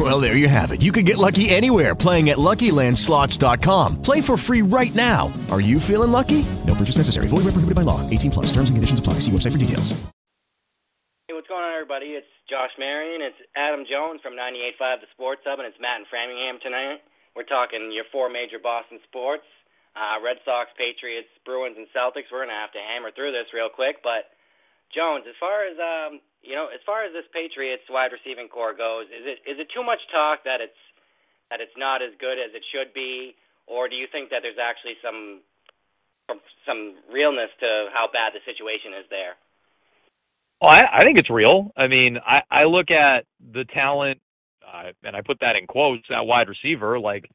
[0.00, 0.80] Well, there you have it.
[0.80, 4.00] You can get lucky anywhere playing at LuckyLandSlots.com.
[4.00, 5.28] Play for free right now.
[5.52, 6.40] Are you feeling lucky?
[6.64, 7.28] No purchase necessary.
[7.28, 8.00] Void where prohibited by law.
[8.08, 8.46] 18 plus.
[8.48, 9.20] Terms and conditions apply.
[9.20, 9.92] See website for details.
[11.28, 12.16] Hey, what's going on, everybody?
[12.16, 13.20] It's Josh Marion.
[13.20, 17.04] It's Adam Jones from 98.5 The Sports Hub, and it's Matt in Framingham tonight.
[17.36, 19.44] We're talking your four major Boston sports:
[20.00, 22.32] uh, Red Sox, Patriots, Bruins, and Celtics.
[22.32, 24.32] We're gonna have to hammer through this real quick, but
[24.96, 28.76] Jones, as far as um, you know, as far as this Patriots wide receiving corps
[28.76, 30.80] goes, is it is it too much talk that it's
[31.50, 34.60] that it's not as good as it should be, or do you think that there's
[34.60, 35.42] actually some
[36.64, 39.34] some realness to how bad the situation is there?
[40.60, 41.72] Well, I, I think it's real.
[41.76, 44.20] I mean, I, I look at the talent
[44.72, 47.30] uh, and I put that in quotes, that wide receiver, like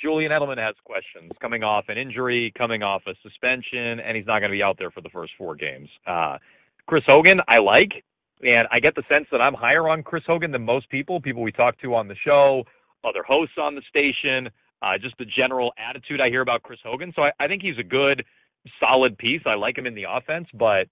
[0.00, 4.40] Julian Edelman has questions coming off an injury, coming off a suspension, and he's not
[4.40, 5.88] going to be out there for the first four games.
[6.06, 6.38] Uh,
[6.86, 8.02] Chris Hogan, I like,
[8.42, 11.42] and I get the sense that I'm higher on Chris Hogan than most people, people
[11.42, 12.64] we talk to on the show,
[13.04, 14.50] other hosts on the station,
[14.82, 17.12] uh, just the general attitude I hear about Chris Hogan.
[17.14, 18.24] So I, I think he's a good,
[18.78, 19.42] solid piece.
[19.46, 20.88] I like him in the offense, but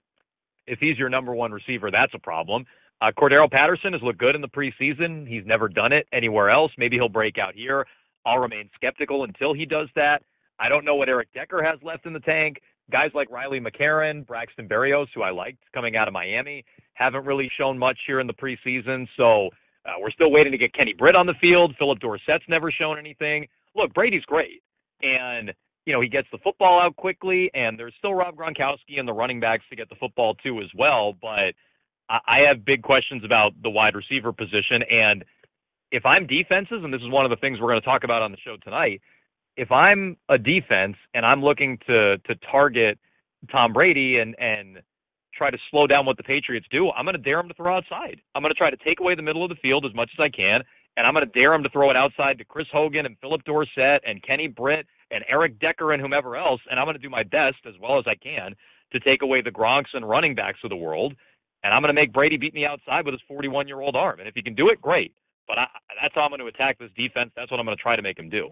[0.66, 2.64] if he's your number one receiver, that's a problem.
[3.00, 5.27] Uh, Cordarrelle Patterson has looked good in the preseason.
[5.27, 6.72] He's never done it anywhere else.
[6.77, 7.86] Maybe he'll break out here.
[8.27, 10.22] I'll remain skeptical until he does that.
[10.58, 12.60] I don't know what Eric Decker has left in the tank.
[12.90, 16.64] Guys like Riley McCarron, Braxton Berrios, who I liked coming out of Miami,
[16.98, 19.06] haven't really shown much here in the preseason.
[19.16, 19.46] So
[19.86, 21.74] uh, we're still waiting to get Kenny Britt on the field.
[21.78, 23.46] Phillip Dorsett's never shown anything.
[23.74, 24.62] Look, Brady's great.
[25.02, 25.52] And,
[25.86, 29.12] you know, he gets the football out quickly, and there's still Rob Gronkowski and the
[29.12, 31.14] running backs to get the football too as well.
[31.22, 31.55] But
[32.10, 34.83] I,– I have big questions about the wide receiver position.
[34.90, 35.24] And
[35.92, 38.22] if I'm defenses, and this is one of the things we're going to talk about
[38.22, 39.00] on the show tonight,
[39.56, 42.98] if I'm a defense and I'm looking to to target
[43.50, 44.78] Tom Brady and and
[45.38, 47.76] try to slow down what the Patriots do, I'm going to dare him to throw
[47.76, 48.20] outside.
[48.34, 50.20] I'm going to try to take away the middle of the field as much as
[50.20, 50.60] I can,
[50.96, 53.44] and I'm going to dare him to throw it outside to Chris Hogan and Phillip
[53.44, 57.08] Dorsett and Kenny Britt and Eric Decker and whomever else, and I'm going to do
[57.08, 58.54] my best as well as I can
[58.92, 61.14] to take away the Gronks and running backs of the world
[61.64, 64.20] and I'm going to make Brady beat me outside with his 41 year old arm.
[64.20, 65.12] And if he can do it, great.
[65.46, 65.66] But I,
[66.00, 67.30] that's how I'm going to attack this defense.
[67.36, 68.50] That's what I'm going to try to make him do.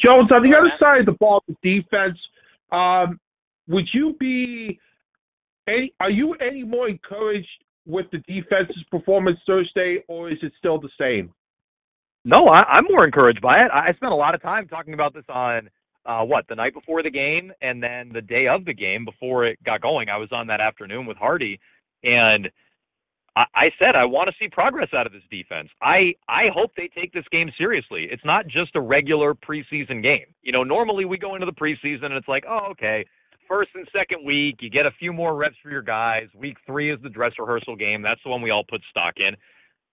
[0.00, 2.18] Jones, on the other side of the ball, the defense,
[2.72, 3.20] um,
[3.68, 4.80] would you be
[5.68, 5.94] any?
[6.00, 7.48] Are you any more encouraged
[7.86, 11.32] with the defense's performance Thursday, or is it still the same?
[12.24, 13.70] No, I, I'm more encouraged by it.
[13.72, 15.68] I spent a lot of time talking about this on
[16.06, 19.46] uh, what the night before the game and then the day of the game before
[19.46, 20.08] it got going.
[20.08, 21.58] I was on that afternoon with Hardy,
[22.04, 22.48] and
[23.36, 25.68] I, I said I want to see progress out of this defense.
[25.80, 28.08] I I hope they take this game seriously.
[28.10, 30.26] It's not just a regular preseason game.
[30.42, 33.04] You know, normally we go into the preseason and it's like, oh, okay,
[33.48, 36.28] first and second week, you get a few more reps for your guys.
[36.34, 38.02] Week three is the dress rehearsal game.
[38.02, 39.36] That's the one we all put stock in.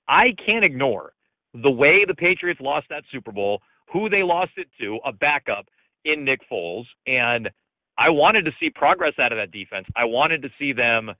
[0.08, 1.14] I can't ignore
[1.54, 3.62] the way the Patriots lost that Super Bowl,
[3.92, 5.66] who they lost it to, a backup
[6.06, 7.50] in Nick Foles, and
[7.98, 9.86] I wanted to see progress out of that defense.
[9.96, 11.12] I wanted to see them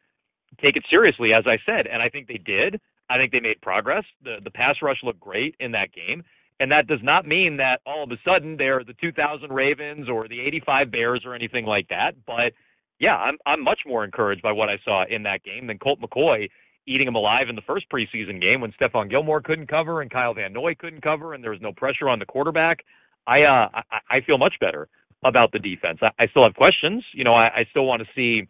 [0.62, 2.80] take it seriously, as I said, and I think they did.
[3.10, 4.04] I think they made progress.
[4.24, 6.24] The the pass rush looked great in that game,
[6.60, 10.28] and that does not mean that all of a sudden they're the 2000 Ravens or
[10.28, 12.12] the 85 Bears or anything like that.
[12.26, 12.54] But
[13.00, 16.00] yeah, I'm I'm much more encouraged by what I saw in that game than Colt
[16.02, 16.50] McCoy
[16.88, 20.34] eating him alive in the first preseason game when Stephon Gilmore couldn't cover and Kyle
[20.34, 22.80] Van Noy couldn't cover and there was no pressure on the quarterback.
[23.26, 24.88] I uh I, I feel much better
[25.24, 26.00] about the defense.
[26.02, 27.04] I, I still have questions.
[27.14, 28.48] You know, I, I still want to see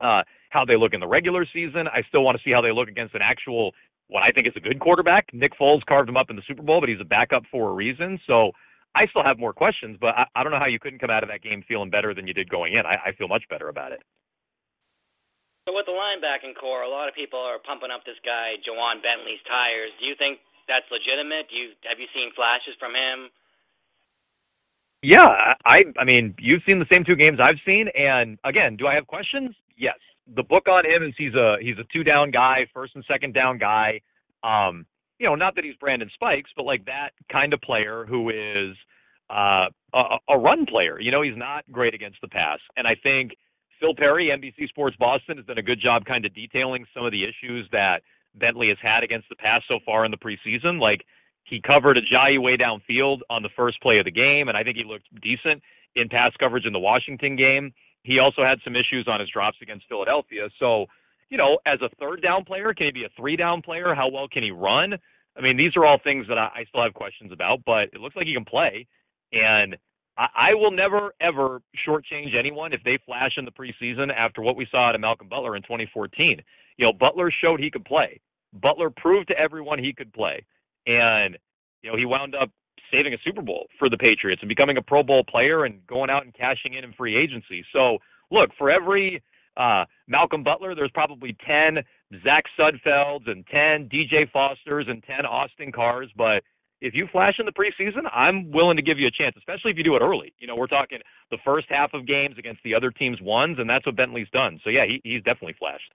[0.00, 1.88] uh how they look in the regular season.
[1.88, 3.72] I still want to see how they look against an actual
[4.08, 5.28] what I think is a good quarterback.
[5.32, 7.74] Nick Foles carved him up in the Super Bowl, but he's a backup for a
[7.74, 8.18] reason.
[8.26, 8.52] So
[8.96, 11.22] I still have more questions, but I, I don't know how you couldn't come out
[11.22, 12.84] of that game feeling better than you did going in.
[12.88, 14.00] I, I feel much better about it.
[15.68, 19.04] So with the linebacking corps, a lot of people are pumping up this guy, Ja'Whaun
[19.04, 19.92] Bentley's tires.
[20.00, 21.52] Do you think that's legitimate?
[21.52, 23.28] Do you have you seen flashes from him?
[25.04, 28.88] Yeah, I I mean, you've seen the same two games I've seen, and again, do
[28.88, 29.52] I have questions?
[29.76, 30.00] Yes.
[30.34, 33.34] The book on him is he's a he's a two down guy, first and second
[33.34, 34.00] down guy.
[34.42, 34.86] Um,
[35.18, 38.76] you know, not that he's Brandon Spikes, but like that kind of player who is
[39.30, 41.00] uh, a, a run player.
[41.00, 43.32] You know, he's not great against the pass, and I think
[43.80, 47.12] Phil Perry, NBC Sports Boston, has done a good job kind of detailing some of
[47.12, 48.02] the issues that
[48.34, 50.80] Bentley has had against the pass so far in the preseason.
[50.80, 51.04] Like
[51.44, 54.62] he covered a Ajayi way downfield on the first play of the game, and I
[54.62, 55.62] think he looked decent
[55.94, 57.72] in pass coverage in the Washington game.
[58.04, 60.48] He also had some issues on his drops against Philadelphia.
[60.58, 60.86] So,
[61.30, 63.94] you know, as a third down player, can he be a three down player?
[63.94, 64.94] How well can he run?
[65.36, 68.00] I mean, these are all things that I, I still have questions about, but it
[68.00, 68.86] looks like he can play.
[69.32, 69.76] And
[70.16, 74.56] I, I will never, ever shortchange anyone if they flash in the preseason after what
[74.56, 76.42] we saw out of Malcolm Butler in 2014.
[76.76, 78.20] You know, Butler showed he could play.
[78.52, 80.44] Butler proved to everyone he could play.
[80.86, 81.36] And,
[81.82, 82.50] you know, he wound up
[82.90, 86.10] saving a Super Bowl for the Patriots and becoming a Pro Bowl player and going
[86.10, 87.64] out and cashing in in free agency.
[87.72, 87.98] So,
[88.30, 89.22] look, for every
[89.56, 91.78] uh, Malcolm Butler, there's probably 10
[92.22, 96.08] Zach Sudfelds and 10 DJ Fosters and 10 Austin Carrs.
[96.16, 96.42] But
[96.80, 99.76] if you flash in the preseason, I'm willing to give you a chance, especially if
[99.76, 100.32] you do it early.
[100.38, 100.98] You know, we're talking
[101.30, 104.60] the first half of games against the other team's ones, and that's what Bentley's done.
[104.62, 105.92] So, yeah, he, he's definitely flashed.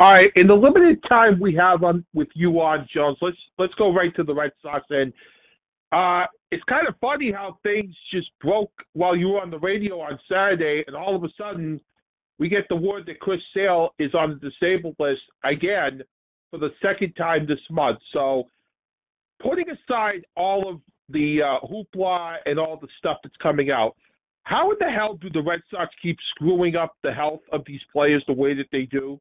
[0.00, 3.74] All right, in the limited time we have on with you on Jones, let's let's
[3.74, 5.12] go right to the Red Sox and
[5.92, 10.00] uh, it's kind of funny how things just broke while you were on the radio
[10.00, 11.80] on Saturday, and all of a sudden
[12.38, 16.02] we get the word that Chris Sale is on the disabled list again
[16.50, 17.98] for the second time this month.
[18.12, 18.44] So,
[19.42, 23.96] putting aside all of the uh, hoopla and all the stuff that's coming out,
[24.44, 27.80] how in the hell do the Red Sox keep screwing up the health of these
[27.92, 29.20] players the way that they do?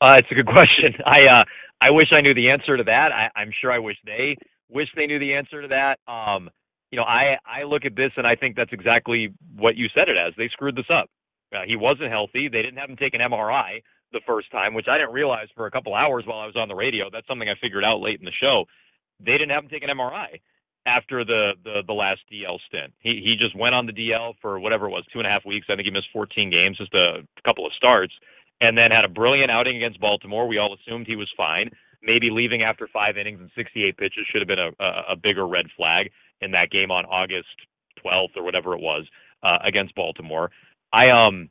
[0.00, 0.94] Uh, it's a good question.
[1.06, 1.44] I uh,
[1.80, 3.10] I wish I knew the answer to that.
[3.12, 4.36] I, I'm sure I wish they
[4.70, 5.98] Wish they knew the answer to that.
[6.10, 6.50] Um,
[6.90, 10.08] you know, I I look at this and I think that's exactly what you said
[10.08, 10.32] it as.
[10.36, 11.08] They screwed this up.
[11.54, 12.48] Uh, he wasn't healthy.
[12.48, 13.80] They didn't have him take an MRI
[14.12, 16.68] the first time, which I didn't realize for a couple hours while I was on
[16.68, 17.08] the radio.
[17.12, 18.64] That's something I figured out late in the show.
[19.20, 20.40] They didn't have him take an MRI
[20.86, 22.92] after the the the last DL stint.
[23.00, 25.44] He he just went on the DL for whatever it was, two and a half
[25.44, 25.66] weeks.
[25.68, 28.14] I think he missed 14 games, just a couple of starts,
[28.60, 30.48] and then had a brilliant outing against Baltimore.
[30.48, 31.70] We all assumed he was fine
[32.02, 35.66] maybe leaving after five innings and 68 pitches should have been a, a, bigger red
[35.76, 36.10] flag
[36.40, 37.48] in that game on August
[38.04, 39.04] 12th or whatever it was
[39.42, 40.50] uh, against Baltimore.
[40.92, 41.50] I um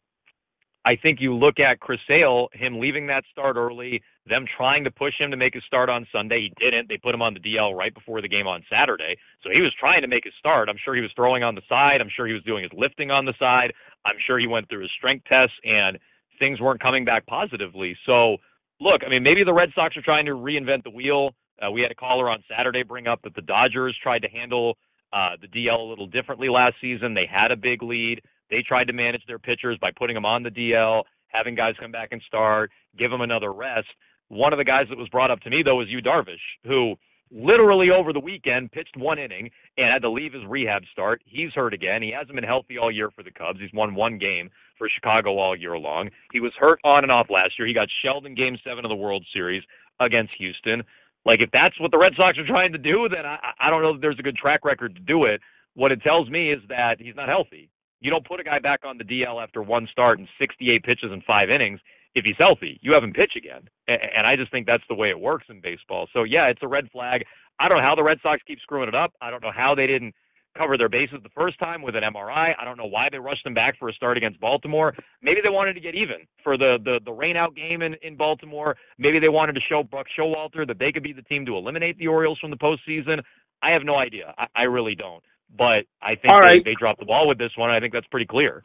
[0.87, 4.91] I think you look at Chris Sale, him leaving that start early, them trying to
[4.91, 6.47] push him to make a start on Sunday.
[6.47, 6.87] He didn't.
[6.87, 9.17] They put him on the DL right before the game on Saturday.
[9.43, 10.69] So he was trying to make a start.
[10.69, 11.99] I'm sure he was throwing on the side.
[11.99, 13.73] I'm sure he was doing his lifting on the side.
[14.05, 15.99] I'm sure he went through his strength tests and
[16.39, 17.97] things weren't coming back positively.
[18.05, 18.37] So
[18.79, 21.31] look, I mean, maybe the Red Sox are trying to reinvent the wheel.
[21.61, 24.77] Uh, we had a caller on Saturday bring up that the Dodgers tried to handle
[25.13, 27.13] uh, the DL a little differently last season.
[27.13, 28.21] They had a big lead.
[28.49, 31.91] They tried to manage their pitchers by putting them on the DL, having guys come
[31.91, 33.87] back and start, give them another rest.
[34.29, 36.95] One of the guys that was brought up to me though was Yu Darvish, who
[37.31, 41.21] literally over the weekend pitched one inning and had to leave his rehab start.
[41.25, 42.01] He's hurt again.
[42.01, 43.59] He hasn't been healthy all year for the Cubs.
[43.59, 46.09] He's won one game for Chicago all year long.
[46.31, 47.67] He was hurt on and off last year.
[47.67, 49.63] He got shelled in game seven of the World Series
[49.99, 50.83] against Houston.
[51.25, 53.81] Like if that's what the Red Sox are trying to do, then I, I don't
[53.81, 55.41] know that there's a good track record to do it.
[55.73, 57.69] What it tells me is that he's not healthy.
[57.99, 61.11] You don't put a guy back on the DL after one start and 68 pitches
[61.11, 61.79] in five innings
[62.17, 62.79] if he's healthy.
[62.81, 63.69] You have him pitch again.
[63.87, 66.07] And I just think that's the way it works in baseball.
[66.13, 67.23] So, yeah, it's a red flag.
[67.59, 69.13] I don't know how the Red Sox keep screwing it up.
[69.21, 70.13] I don't know how they didn't
[70.57, 72.53] cover their bases the first time with an MRI.
[72.59, 74.93] I don't know why they rushed him back for a start against Baltimore.
[75.21, 78.75] Maybe they wanted to get even for the the, the rainout game in, in Baltimore.
[78.97, 81.97] Maybe they wanted to show Buck Showalter that they could be the team to eliminate
[81.97, 83.21] the Orioles from the postseason.
[83.61, 84.33] I have no idea.
[84.37, 85.23] I, I really don't.
[85.55, 86.61] But I think right.
[86.65, 87.69] they, they dropped the ball with this one.
[87.69, 88.63] I think that's pretty clear.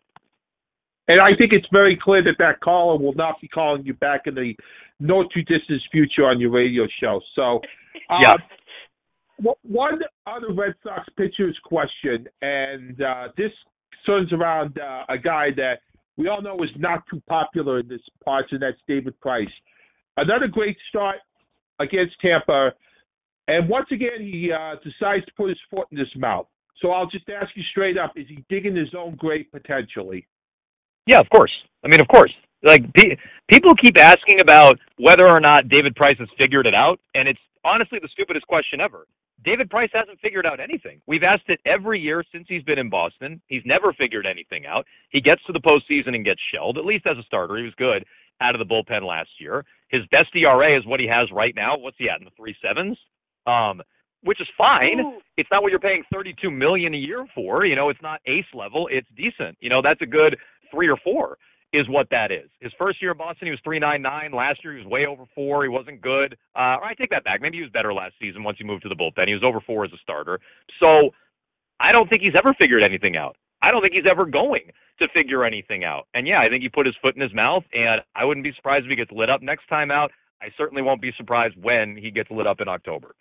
[1.09, 4.23] And I think it's very clear that that caller will not be calling you back
[4.27, 4.55] in the
[5.01, 7.21] no too distant future on your radio show.
[7.35, 7.61] So,
[8.11, 8.35] uh, yeah.
[9.63, 13.51] One other Red Sox pitcher's question, and uh, this
[14.07, 15.81] turns around uh, a guy that
[16.17, 19.49] we all know is not too popular in this part, and that's David Price.
[20.17, 21.17] Another great start
[21.81, 22.71] against Tampa,
[23.49, 26.47] and once again he uh, decides to put his foot in his mouth.
[26.81, 30.27] So I'll just ask you straight up: Is he digging his own grave potentially?
[31.07, 31.53] Yeah, of course.
[31.85, 32.33] I mean, of course.
[32.63, 33.17] Like pe-
[33.51, 37.41] people keep asking about whether or not David Price has figured it out, and it's
[37.65, 39.07] honestly the stupidest question ever.
[39.45, 41.01] David Price hasn't figured out anything.
[41.09, 43.41] We've asked it every year since he's been in Boston.
[43.49, 44.87] He's never figured anything out.
[45.11, 47.57] He gets to the postseason and gets shelled, at least as a starter.
[47.57, 48.05] He was good
[48.41, 49.65] out of the bullpen last year.
[49.89, 51.77] His best ERA is what he has right now.
[51.77, 52.97] What's he at in the three sevens?
[53.47, 53.83] Um,
[54.23, 55.01] which is fine.
[55.01, 55.19] Ooh.
[55.37, 57.65] It's not what you're paying 32 million a year for.
[57.67, 58.89] You know, it's not ace level.
[58.91, 59.57] It's decent.
[59.61, 60.37] You know, that's a good
[60.73, 61.39] three or four
[61.73, 62.51] is what that is.
[62.61, 64.35] His first year in Boston, he was 3.99.
[64.35, 65.63] Last year, he was way over four.
[65.63, 66.35] He wasn't good.
[66.55, 67.41] Uh, or I take that back.
[67.41, 69.27] Maybe he was better last season once he moved to the bullpen.
[69.27, 70.39] He was over four as a starter.
[70.81, 71.11] So
[71.81, 73.37] I don't think he's ever figured anything out.
[73.63, 76.09] I don't think he's ever going to figure anything out.
[76.15, 78.53] And yeah, I think he put his foot in his mouth, and I wouldn't be
[78.57, 80.11] surprised if he gets lit up next time out.
[80.43, 83.15] I certainly won't be surprised when he gets lit up in October.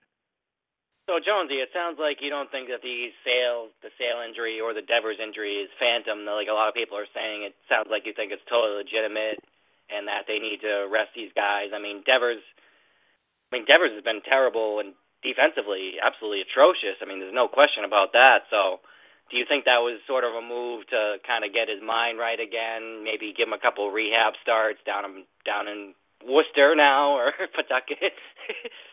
[1.12, 4.72] So Jonesy, it sounds like you don't think that the Sale, the Sale injury or
[4.72, 6.24] the Devers injury is phantom.
[6.24, 9.44] Like a lot of people are saying, it sounds like you think it's totally legitimate,
[9.92, 11.76] and that they need to rest these guys.
[11.76, 16.96] I mean, Devers, I mean Devers has been terrible and defensively absolutely atrocious.
[17.04, 18.48] I mean, there's no question about that.
[18.48, 18.80] So,
[19.28, 22.24] do you think that was sort of a move to kind of get his mind
[22.24, 23.04] right again?
[23.04, 25.92] Maybe give him a couple rehab starts down in down in
[26.24, 28.16] Worcester now or Pawtucket.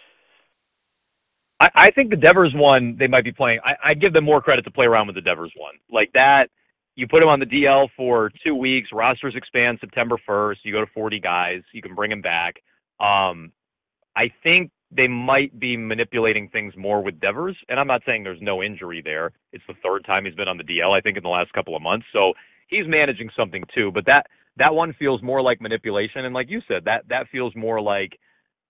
[1.60, 3.60] I, I think the Devers one they might be playing.
[3.64, 5.74] I, I give them more credit to play around with the Devers one.
[5.90, 6.48] Like that,
[6.94, 8.88] you put him on the DL for two weeks.
[8.92, 10.60] Rosters expand September first.
[10.64, 11.62] You go to 40 guys.
[11.72, 12.56] You can bring him back.
[13.00, 13.52] Um,
[14.16, 18.40] I think they might be manipulating things more with Devers, and I'm not saying there's
[18.40, 19.32] no injury there.
[19.52, 21.76] It's the third time he's been on the DL, I think, in the last couple
[21.76, 22.06] of months.
[22.12, 22.32] So
[22.68, 23.90] he's managing something too.
[23.92, 27.54] But that that one feels more like manipulation, and like you said, that that feels
[27.54, 28.18] more like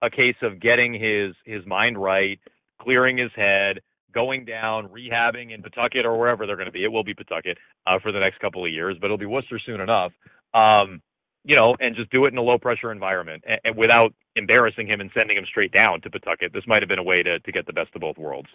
[0.03, 2.39] a case of getting his his mind right,
[2.81, 3.81] clearing his head,
[4.15, 6.85] going down, rehabbing in Pawtucket or wherever they're going to be.
[6.85, 9.61] It will be Pawtucket uh, for the next couple of years, but it'll be Worcester
[9.65, 10.13] soon enough.
[10.55, 11.03] Um,
[11.45, 14.87] you know, and just do it in a low pressure environment and, and without embarrassing
[14.87, 16.53] him and sending him straight down to Pawtucket.
[16.53, 18.49] This might have been a way to to get the best of both worlds.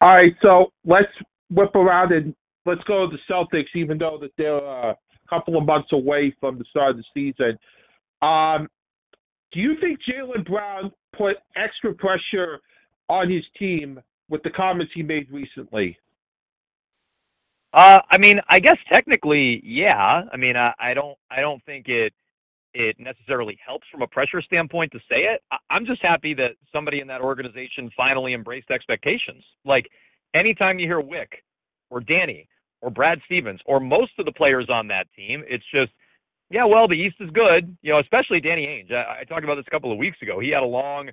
[0.00, 1.12] All right, so let's
[1.50, 2.34] whip around and
[2.66, 4.96] let's go to the Celtics, even though that they're a
[5.28, 7.58] couple of months away from the start of the season.
[8.20, 8.68] Um,
[9.52, 12.60] do you think Jaylen Brown put extra pressure
[13.08, 15.98] on his team with the comments he made recently?
[17.72, 20.22] Uh, I mean, I guess technically, yeah.
[20.32, 22.12] I mean, I, I don't, I don't think it,
[22.72, 25.42] it necessarily helps from a pressure standpoint to say it.
[25.50, 29.42] I, I'm just happy that somebody in that organization finally embraced expectations.
[29.64, 29.86] Like,
[30.34, 31.28] anytime you hear Wyc
[31.90, 32.48] or Danny
[32.80, 35.90] or Brad Stevens or most of the players on that team, it's just,
[36.50, 37.76] yeah, well, the East is good.
[37.82, 38.94] You know, especially Danny Ainge.
[38.94, 40.38] I, I talked about this a couple of weeks ago.
[40.38, 41.10] He had a long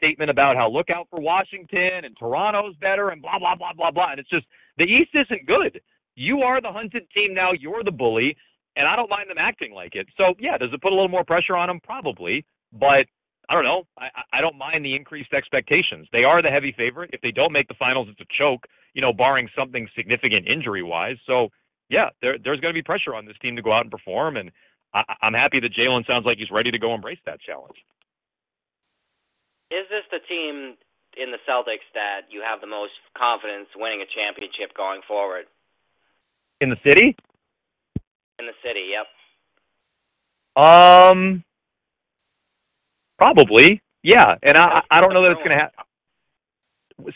[0.00, 3.90] statement about how look out for Washington and Toronto's better and blah blah blah blah
[3.90, 4.10] blah.
[4.12, 4.46] And it's just
[4.78, 5.80] the East isn't good.
[6.16, 7.50] You are the hunted team now.
[7.52, 8.36] You're the bully,
[8.76, 10.06] and I don't mind them acting like it.
[10.16, 11.80] So yeah, does it put a little more pressure on them?
[11.84, 13.04] Probably, but
[13.48, 13.84] I don't know.
[13.98, 16.08] I, I don't mind the increased expectations.
[16.12, 17.10] They are the heavy favorite.
[17.12, 18.64] If they don't make the finals, it's a choke.
[18.94, 21.16] You know, barring something significant injury wise.
[21.26, 21.48] So
[21.90, 24.36] yeah, there, there's going to be pressure on this team to go out and perform,
[24.36, 24.50] and
[24.94, 27.76] I, I'm happy that Jaylen sounds like he's ready to go embrace that challenge.
[29.70, 30.74] Is this the team
[31.16, 35.46] in the Celtics that you have the most confidence winning a championship going forward?
[36.60, 37.16] In the city?
[38.38, 39.06] In the city, yep.
[40.56, 41.44] Um,
[43.16, 44.34] probably, yeah.
[44.42, 45.84] And I I don't know that it's going to happen.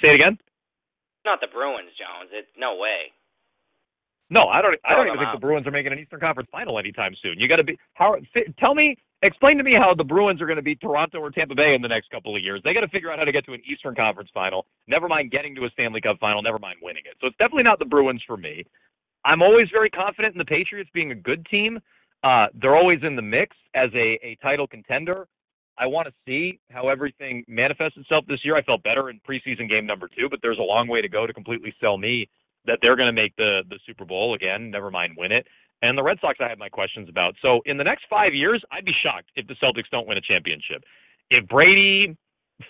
[0.01, 0.39] Say it again.
[1.25, 2.31] Not the Bruins, Jones.
[2.33, 3.13] It's no way.
[4.35, 4.75] No, I don't.
[4.85, 7.39] I don't even think the Bruins are making an Eastern Conference Final anytime soon.
[7.39, 7.79] You got to be.
[7.95, 8.17] How?
[8.59, 8.99] Tell me.
[9.23, 11.81] Explain to me how the Bruins are going to beat Toronto or Tampa Bay in
[11.81, 12.61] the next couple of years.
[12.63, 14.67] They got to figure out how to get to an Eastern Conference Final.
[14.87, 16.43] Never mind getting to a Stanley Cup Final.
[16.43, 17.17] Never mind winning it.
[17.21, 18.65] So it's definitely not the Bruins for me.
[19.25, 21.79] I'm always very confident in the Patriots being a good team.
[22.25, 25.29] Uh, they're always in the mix as a, a title contender.
[25.79, 28.57] I want to see how everything manifests itself this year.
[28.57, 31.27] I felt better in preseason game number two, but there's a long way to go
[31.27, 32.29] to completely sell me
[32.67, 34.71] that they're going to make the the Super Bowl again.
[34.71, 35.47] Never mind win it.
[35.83, 37.35] And the Red Sox, I have my questions about.
[37.43, 40.21] So in the next five years, I'd be shocked if the Celtics don't win a
[40.21, 40.83] championship.
[41.31, 42.17] If Brady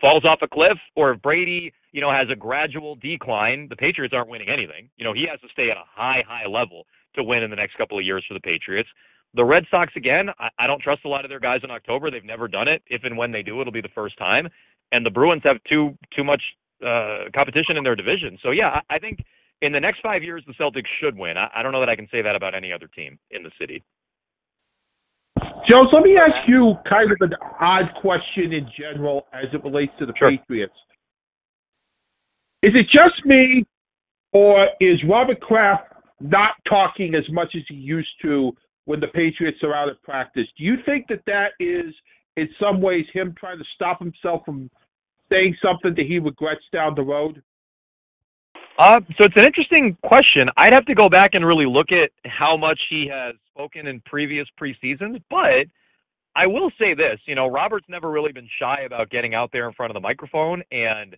[0.01, 4.15] falls off a cliff, or if Brady, you know, has a gradual decline, the Patriots
[4.17, 4.89] aren't winning anything.
[4.97, 7.57] You know, he has to stay at a high, high level to win in the
[7.57, 8.89] next couple of years for the Patriots.
[9.35, 12.11] The Red Sox, again, I, I don't trust a lot of their guys in October.
[12.11, 12.83] They've never done it.
[12.87, 14.49] If and when they do, it'll be the first time.
[14.93, 16.43] And the Bruins have too too much
[16.85, 18.39] uh, competition in their division.
[18.43, 19.21] So yeah, I, I think
[19.63, 21.37] in the next five years, the Celtics should win.
[21.37, 23.51] I, I don't know that I can say that about any other team in the
[23.59, 23.83] city.
[25.69, 29.93] Jones, let me ask you kind of an odd question in general as it relates
[29.99, 30.31] to the sure.
[30.31, 30.75] Patriots.
[32.63, 33.65] Is it just me,
[34.33, 38.53] or is Robert Kraft not talking as much as he used to
[38.85, 40.47] when the Patriots are out at practice?
[40.59, 41.95] Do you think that that is,
[42.37, 44.71] in some ways, him trying to stop himself from
[45.31, 47.43] saying something that he regrets down the road?
[48.79, 50.49] Uh, so it's an interesting question.
[50.57, 54.01] I'd have to go back and really look at how much he has spoken in
[54.01, 55.67] previous preseasons, but
[56.35, 59.69] I will say this, you know, Robert's never really been shy about getting out there
[59.69, 61.17] in front of the microphone and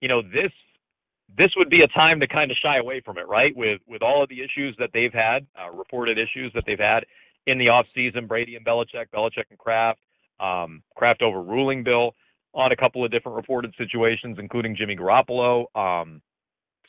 [0.00, 0.52] you know, this
[1.36, 3.54] this would be a time to kind of shy away from it, right?
[3.56, 7.04] With with all of the issues that they've had, uh, reported issues that they've had
[7.46, 10.00] in the off season, Brady and Belichick, Belichick and Kraft,
[10.40, 12.14] um, Kraft overruling Bill
[12.54, 15.64] on a couple of different reported situations, including Jimmy Garoppolo.
[15.74, 16.22] Um,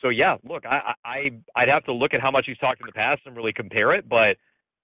[0.00, 2.86] so yeah, look, I, I I'd have to look at how much he's talked in
[2.86, 4.36] the past and really compare it, but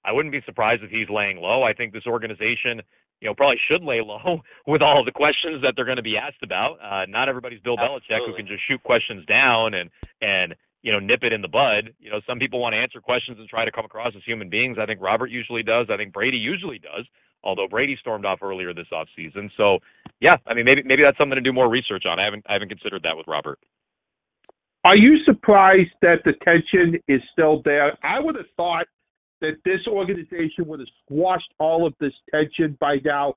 [0.04, 1.62] I wouldn't be surprised if he's laying low.
[1.62, 2.82] I think this organization,
[3.20, 6.16] you know, probably should lay low with all the questions that they're going to be
[6.16, 6.76] asked about.
[6.82, 8.08] Uh, not everybody's Bill Absolutely.
[8.08, 9.90] Belichick who can just shoot questions down and
[10.20, 11.94] and you know nip it in the bud.
[11.98, 14.50] You know, some people want to answer questions and try to come across as human
[14.50, 14.76] beings.
[14.80, 15.86] I think Robert usually does.
[15.90, 17.06] I think Brady usually does.
[17.44, 19.50] Although Brady stormed off earlier this offseason.
[19.58, 19.78] So,
[20.18, 22.18] yeah, I mean, maybe maybe that's something to do more research on.
[22.18, 23.58] I haven't I haven't considered that with Robert.
[24.84, 27.96] Are you surprised that the tension is still there?
[28.04, 28.86] I would have thought
[29.40, 33.34] that this organization would have squashed all of this tension by now.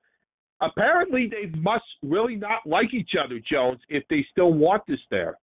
[0.62, 5.38] Apparently, they must really not like each other, Jones, if they still want this there.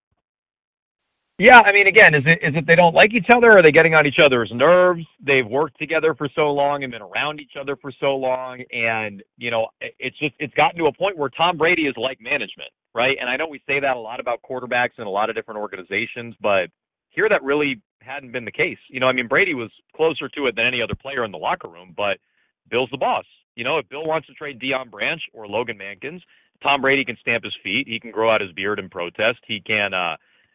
[1.38, 3.58] Yeah, I mean, again, is it is it they don't like each other?
[3.58, 5.04] Are they getting on each other's nerves?
[5.20, 9.20] They've worked together for so long and been around each other for so long, and
[9.36, 12.70] you know, it's just it's gotten to a point where Tom Brady is like management,
[12.94, 13.16] right?
[13.20, 15.58] And I know we say that a lot about quarterbacks in a lot of different
[15.58, 16.68] organizations, but
[17.10, 18.78] here that really hadn't been the case.
[18.88, 21.38] You know, I mean, Brady was closer to it than any other player in the
[21.38, 22.18] locker room, but
[22.70, 23.24] Bill's the boss.
[23.56, 26.20] You know, if Bill wants to trade Dion Branch or Logan Mankins,
[26.62, 27.88] Tom Brady can stamp his feet.
[27.88, 29.40] He can grow out his beard and protest.
[29.48, 29.94] He can.
[29.94, 30.14] uh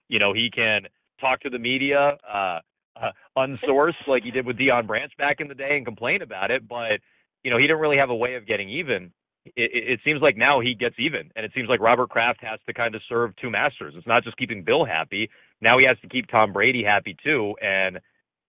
[0.10, 0.82] you know, he can
[1.22, 2.60] talk to the media, uh,
[3.01, 6.51] uh, unsourced like he did with Dion Branch back in the day and complain about
[6.51, 6.68] it.
[6.68, 7.00] But
[7.44, 9.12] you know, he didn't really have a way of getting even.
[9.46, 12.60] It, it, seems like now he gets even, and it seems like Robert Kraft has
[12.68, 13.94] to kind of serve two masters.
[13.98, 15.30] It's not just keeping Bill happy.
[15.62, 18.00] Now he has to keep Tom Brady happy too, and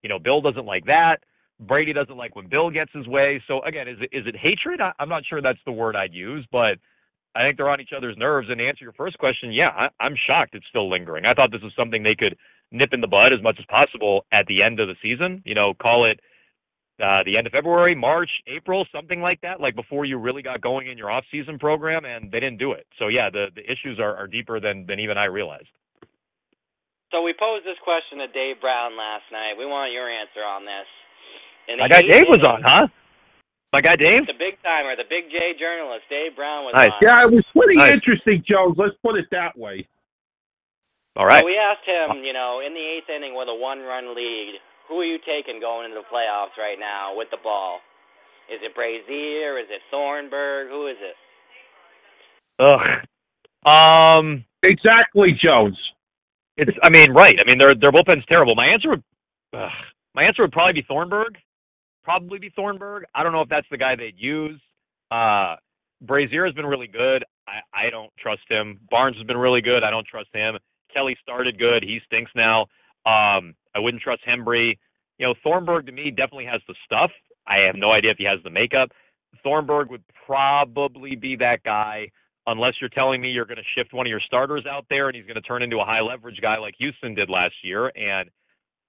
[0.02, 1.18] you know, Bill doesn't like that.
[1.60, 3.42] Brady doesn't like when Bill gets his way.
[3.46, 4.80] So again, is it is it hatred?
[4.80, 6.78] I, I'm not sure that's the word I'd use, but
[7.34, 8.48] I think they're on each other's nerves.
[8.50, 11.24] And to answer your first question, yeah, I, I'm shocked it's still lingering.
[11.26, 12.36] I thought this was something they could
[12.72, 15.42] nip in the bud as much as possible at the end of the season.
[15.44, 16.20] You know, call it
[17.00, 20.60] uh, the end of February, March, April, something like that, like before you really got
[20.60, 22.86] going in your off-season program, and they didn't do it.
[22.98, 25.72] So yeah, the the issues are, are deeper than than even I realized.
[27.10, 29.58] So we posed this question to Dave Brown last night.
[29.58, 30.86] We want your answer on this.
[31.78, 32.86] My guy eighth Dave was on, huh?
[33.72, 34.26] My guy Dave.
[34.26, 36.90] The big timer, the big J journalist, Dave Brown was Nice.
[36.90, 36.98] on.
[37.02, 37.92] Yeah, it was pretty Nice.
[37.94, 38.74] interesting, Jones.
[38.76, 39.86] Let's put it that way.
[41.16, 41.38] All right.
[41.38, 44.58] So we asked him, you know, in the eighth inning with a one-run lead,
[44.88, 47.78] who are you taking going into the playoffs right now with the ball?
[48.50, 49.60] Is it Brasier?
[49.62, 50.68] Is it Thornburg?
[50.68, 51.16] Who is it?
[52.58, 53.70] Ugh.
[53.70, 54.44] Um.
[54.62, 55.78] Exactly, Jones.
[56.56, 56.70] It's.
[56.82, 57.38] I mean, right.
[57.40, 58.54] I mean, their their bullpen's terrible.
[58.54, 59.02] My answer would.
[59.54, 59.70] Ugh,
[60.14, 61.38] my answer would probably be Thornburg.
[62.04, 63.04] Probably be Thornburg.
[63.14, 64.60] I don't know if that's the guy they'd use.
[65.10, 65.56] Uh,
[66.04, 67.24] Brasier has been really good.
[67.46, 68.80] I I don't trust him.
[68.90, 69.84] Barnes has been really good.
[69.84, 70.56] I don't trust him.
[70.92, 71.82] Kelly started good.
[71.82, 72.62] He stinks now.
[73.06, 74.76] Um, I wouldn't trust Hembree.
[75.18, 77.10] You know, Thornburg to me definitely has the stuff.
[77.46, 78.90] I have no idea if he has the makeup.
[79.42, 82.10] Thornburg would probably be that guy
[82.46, 85.16] unless you're telling me you're going to shift one of your starters out there and
[85.16, 87.92] he's going to turn into a high leverage guy like Houston did last year.
[87.94, 88.30] And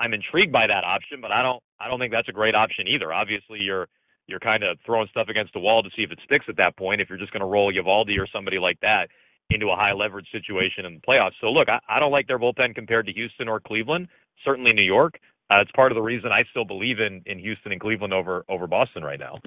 [0.02, 2.88] I'm intrigued by that option, but I don't I don't think that's a great option
[2.88, 3.14] either.
[3.14, 3.88] Obviously, you're
[4.28, 6.76] you're kind of throwing stuff against the wall to see if it sticks at that
[6.78, 7.02] point.
[7.02, 9.08] If you're just going to roll Eovaldi or somebody like that
[9.50, 11.34] into a high leverage situation in the playoffs.
[11.42, 14.08] So look, I, I don't like their bullpen compared to Houston or Cleveland.
[14.46, 15.20] Certainly New York.
[15.52, 18.44] Uh, it's part of the reason I still believe in in Houston and Cleveland over
[18.50, 19.38] over Boston right now.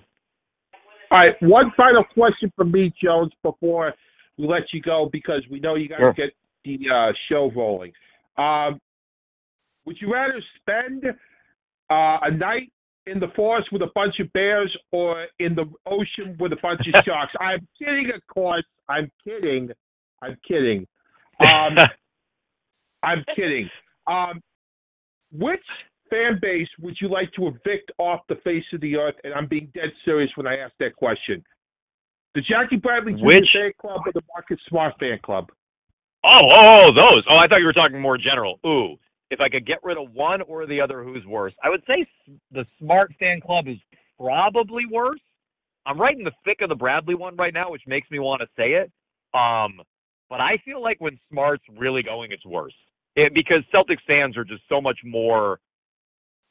[1.11, 3.95] All right, one final question for me, Jones, before
[4.37, 6.13] we let you go, because we know you got to Sure.
[6.13, 6.31] get
[6.65, 7.93] the uh, show rolling.
[8.37, 8.81] Um,
[9.87, 12.71] would you rather spend uh, a night
[13.07, 16.81] in the forest with a bunch of bears or in the ocean with a bunch
[16.81, 17.33] of sharks?
[17.41, 18.65] I'm kidding, of course.
[18.89, 19.71] I'm kidding.
[20.23, 20.87] I'm kidding.
[21.51, 21.77] Um,
[23.03, 23.69] I'm kidding.
[24.07, 24.41] Um,
[25.33, 25.65] which
[26.11, 29.17] fan base would you like to evict off the face of the earth?
[29.25, 31.43] And I'm being dead serious when I ask that question.
[32.37, 33.25] The Jackie Bradley Jr.
[33.25, 35.51] Which- fan club or the Marcus Smart fan club?
[36.25, 37.25] Oh, oh, those.
[37.29, 38.59] Oh, I thought you were talking more general.
[38.65, 38.97] Ooh,
[39.35, 41.53] if I could get rid of one or the other, who's worse?
[41.63, 42.07] I would say
[42.53, 43.77] the Smart fan club is
[44.19, 45.21] probably worse.
[45.87, 48.41] I'm right in the thick of the Bradley one right now, which makes me want
[48.41, 48.91] to say it.
[49.39, 49.81] Um,
[50.31, 52.75] but I feel like when Smart's really going, it's worse.
[53.17, 55.61] It, because Celtics fans are just so much more.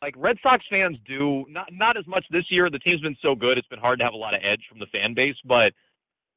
[0.02, 2.70] Like Red Sox fans do not not as much this year.
[2.70, 4.80] The team's been so good; it's been hard to have a lot of edge from
[4.80, 5.36] the fan base.
[5.46, 5.72] But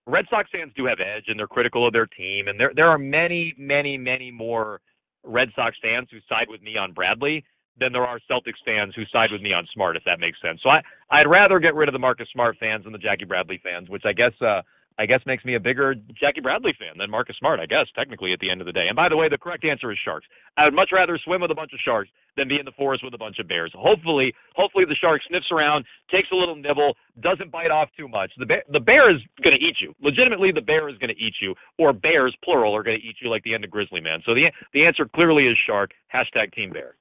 [0.07, 2.47] Red Sox fans do have edge, and they're critical of their team.
[2.47, 4.81] And there there are many, many, many more
[5.27, 7.45] Red Sox fans who side with me on Bradley
[7.79, 10.61] than there are Celtics fans who side with me on Smart, if that makes sense.
[10.63, 13.61] So I I'd rather get rid of the Marcus Smart fans than the Jackie Bradley
[13.63, 14.63] fans, which I guess uh
[14.99, 18.33] I guess makes me a bigger Jackie Bradley fan than Marcus Smart, I guess, technically
[18.33, 18.87] at the end of the day.
[18.89, 20.27] And by the way, the correct answer is sharks.
[20.57, 23.03] I would much rather swim with a bunch of sharks than be in the forest
[23.05, 23.73] with a bunch of bears.
[23.75, 28.31] Hopefully, hopefully the shark sniffs around, takes a little nibble, doesn't bite off too much.
[28.39, 29.95] The bear, the bear is going to eat you.
[30.03, 33.17] Legitimately, the bear is going to eat you, or bears plural are going to eat
[33.21, 34.21] you like the end of Grizzly Man.
[34.25, 35.91] So the the answer clearly is shark.
[36.13, 36.95] Hashtag Team Bear.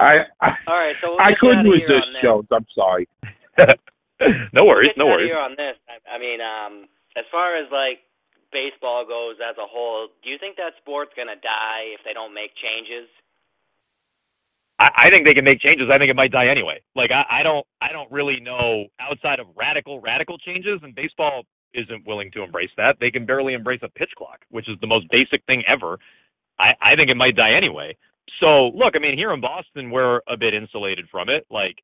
[0.00, 2.22] I, I All right, so we'll I couldn't out of here resist.
[2.22, 2.48] Jones.
[2.52, 3.08] I'm sorry.
[4.56, 5.28] no worries, We'll no you out worries.
[5.28, 5.76] here on this.
[5.88, 8.00] I, I mean, um, as far as like
[8.52, 12.32] baseball goes as a whole, do you think that sport's gonna die if they don't
[12.32, 13.08] make changes?
[14.80, 15.88] I, I think they can make changes.
[15.92, 16.80] I think it might die anyway.
[16.96, 21.44] Like I, I don't I don't really know outside of radical radical changes, and baseball
[21.74, 22.96] isn't willing to embrace that.
[22.98, 25.98] They can barely embrace a pitch clock, which is the most basic thing ever.
[26.58, 27.96] I, I think it might die anyway.
[28.40, 31.46] So look, I mean, here in Boston, we're a bit insulated from it.
[31.50, 31.76] Like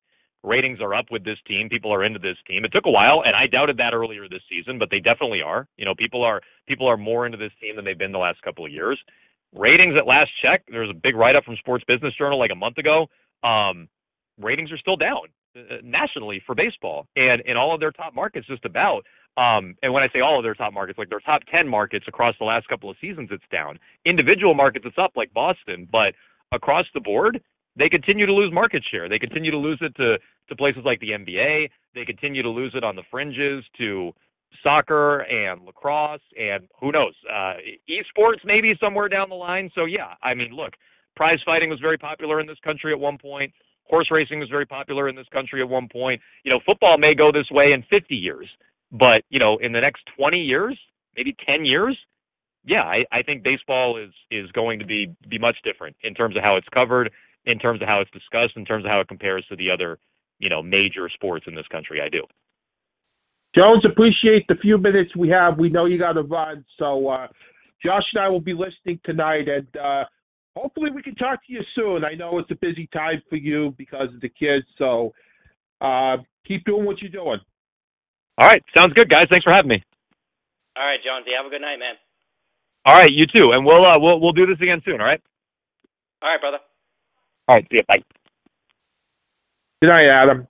[0.43, 1.69] ratings are up with this team.
[1.69, 2.65] People are into this team.
[2.65, 5.67] It took a while, and I doubted that earlier this season, but they definitely are.
[5.77, 8.41] You know, people are people are more into this team than they've been the last
[8.41, 8.99] couple of years.
[9.55, 12.51] Ratings at last check, there was a big write up from Sports Business Journal like
[12.51, 13.07] a month ago.
[13.43, 13.87] Um,
[14.39, 18.47] ratings are still down uh, nationally for baseball, and in all of their top markets,
[18.47, 19.03] just about.
[19.37, 22.05] Um, and when I say all of their top markets, like their top 10 markets
[22.07, 23.79] across the last couple of seasons, it's down.
[24.05, 26.13] Individual markets, it's up, like Boston, but
[26.51, 27.39] across the board,
[27.77, 29.07] they continue to lose market share.
[29.07, 30.17] They continue to lose it to,
[30.49, 31.69] to places like the NBA.
[31.93, 34.11] They continue to lose it on the fringes to
[34.63, 37.53] soccer and lacrosse and who knows, uh,
[37.89, 39.69] esports maybe somewhere down the line.
[39.75, 40.73] So, yeah, I mean, look,
[41.15, 43.51] prize fighting was very popular in this country at one point.
[43.83, 46.21] Horse racing was very popular in this country at one point.
[46.43, 48.47] You know, football may go this way in 50 years.
[48.91, 50.77] But you know, in the next 20 years,
[51.15, 51.97] maybe 10 years,
[52.65, 56.35] yeah, I, I think baseball is is going to be be much different in terms
[56.35, 57.11] of how it's covered,
[57.45, 59.99] in terms of how it's discussed, in terms of how it compares to the other
[60.39, 62.01] you know major sports in this country.
[62.01, 62.23] I do.
[63.57, 65.57] Jones, appreciate the few minutes we have.
[65.57, 67.27] We know you got to run, so uh,
[67.83, 70.03] Josh and I will be listening tonight, and uh,
[70.55, 72.05] hopefully we can talk to you soon.
[72.05, 75.11] I know it's a busy time for you because of the kids, so
[75.81, 76.17] uh,
[76.47, 77.39] keep doing what you're doing.
[78.37, 79.25] All right, sounds good, guys.
[79.29, 79.83] Thanks for having me.
[80.75, 81.95] All right, Jonesy, have a good night, man.
[82.85, 85.01] All right, you too, and we'll uh, we'll we'll do this again soon.
[85.01, 85.21] All right.
[86.21, 86.59] All right, brother.
[87.47, 87.67] All right.
[87.71, 87.83] See you.
[87.87, 88.03] Bye.
[89.81, 90.47] Good night, Adam.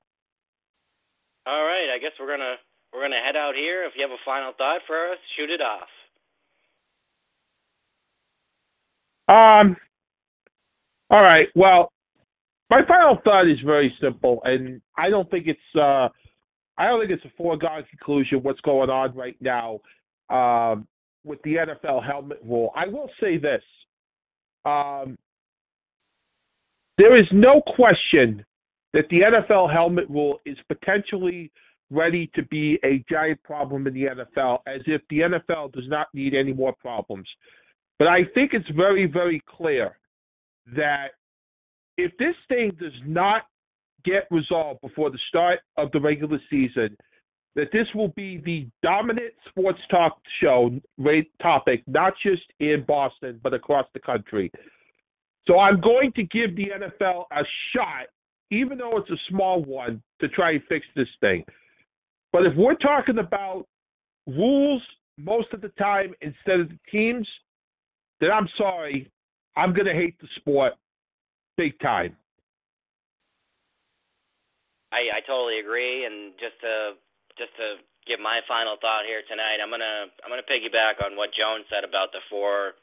[1.47, 2.55] All right, I guess we're gonna
[2.93, 3.85] we're gonna head out here.
[3.85, 5.87] If you have a final thought for us, shoot it off.
[9.29, 9.77] Um.
[11.09, 11.47] All right.
[11.55, 11.91] Well,
[12.69, 16.09] my final thought is very simple, and I don't think it's uh,
[16.77, 19.79] I don't think it's a foregone conclusion what's going on right now
[20.29, 20.87] um,
[21.23, 22.71] with the NFL helmet rule.
[22.75, 23.63] I will say this:
[24.65, 25.17] um,
[26.97, 28.45] there is no question
[28.93, 31.51] that the NFL helmet rule is potentially
[31.89, 36.07] ready to be a giant problem in the NFL, as if the NFL does not
[36.13, 37.27] need any more problems.
[37.99, 39.97] But I think it's very, very clear
[40.75, 41.07] that
[41.97, 43.43] if this thing does not
[44.05, 46.95] get resolved before the start of the regular season,
[47.55, 50.69] that this will be the dominant sports talk show
[51.41, 54.51] topic, not just in Boston, but across the country.
[55.47, 58.07] So I'm going to give the NFL a shot,
[58.51, 61.43] even though it's a small one, to try and fix this thing.
[62.37, 63.65] But if we're talking about
[64.29, 64.85] rules
[65.17, 67.25] most of the time instead of the teams,
[68.21, 69.09] then I'm sorry,
[69.57, 70.77] I'm going to hate the sport
[71.57, 72.13] big time.
[74.93, 76.93] I I totally agree, and just to
[77.41, 81.33] just to give my final thought here tonight, I'm gonna I'm gonna piggyback on what
[81.33, 82.77] Jones said about the four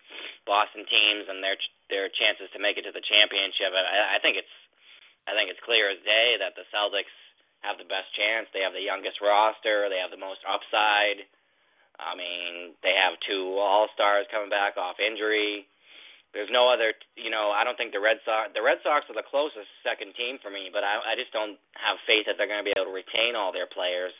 [0.50, 1.54] Boston teams and their
[1.94, 3.70] their chances to make it to the championship.
[3.70, 4.56] I, I think it's
[5.30, 7.14] I think it's clear as day that the Celtics
[7.64, 8.46] have the best chance.
[8.52, 9.88] They have the youngest roster.
[9.88, 11.24] They have the most upside.
[11.98, 15.66] I mean, they have two All Stars coming back off injury.
[16.34, 17.54] There's no other, you know.
[17.54, 18.50] I don't think the Red Sox.
[18.50, 21.54] The Red Sox are the closest second team for me, but I, I just don't
[21.78, 24.10] have faith that they're going to be able to retain all their players.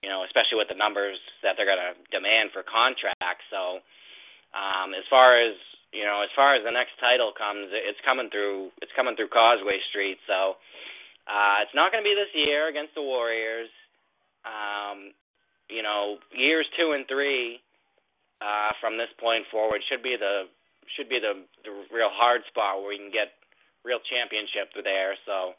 [0.00, 3.44] You know, especially with the numbers that they're going to demand for contracts.
[3.52, 3.84] So,
[4.56, 5.52] um, as far as
[5.92, 8.72] you know, as far as the next title comes, it's coming through.
[8.80, 10.18] It's coming through Causeway Street.
[10.24, 10.56] So,
[11.24, 13.72] uh, it's not going to be this year against the Warriors.
[14.44, 15.16] Um,
[15.72, 17.60] you know, years two and three
[18.44, 20.44] uh, from this point forward should be the
[20.96, 23.32] should be the the real hard spot where we can get
[23.84, 25.16] real championship there.
[25.24, 25.56] So,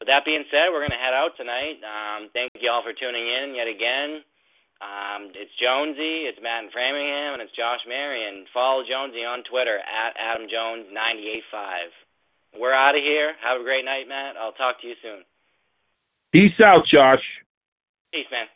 [0.00, 1.80] with that being said, we're going to head out tonight.
[1.84, 4.24] Um, thank you all for tuning in yet again.
[4.78, 8.46] Um, it's Jonesy, it's Matt in Framingham, and it's Josh Marion.
[8.54, 11.90] Follow Jonesy on Twitter at Adam Jones 985.
[12.56, 13.32] We're out of here.
[13.42, 14.36] Have a great night, Matt.
[14.36, 15.22] I'll talk to you soon.
[16.32, 17.22] Peace out, Josh.
[18.12, 18.46] Peace, man.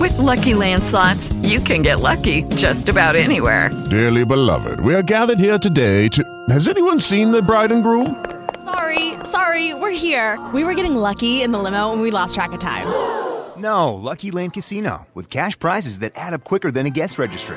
[0.00, 3.70] With Lucky Land slots, you can get lucky just about anywhere.
[3.90, 6.22] Dearly beloved, we are gathered here today to.
[6.50, 8.24] Has anyone seen the bride and groom?
[8.64, 10.44] Sorry, sorry, we're here.
[10.52, 12.86] We were getting lucky in the limo and we lost track of time.
[13.56, 17.56] No, Lucky Land Casino, with cash prizes that add up quicker than a guest registry.